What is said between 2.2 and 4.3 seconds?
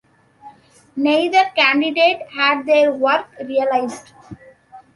had their work realised.